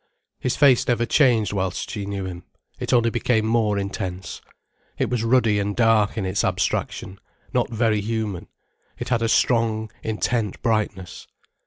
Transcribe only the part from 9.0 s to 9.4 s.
had a